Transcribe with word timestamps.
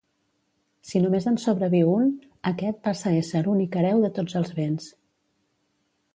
Si 0.91 1.01
només 1.03 1.27
en 1.31 1.37
sobreviu 1.43 1.91
un, 1.97 2.09
aquest 2.53 2.81
passa 2.89 3.07
a 3.13 3.15
ésser 3.19 3.43
únic 3.53 3.79
hereu 3.83 4.03
de 4.07 4.13
tots 4.19 4.41
els 4.43 4.55
béns. 4.63 4.91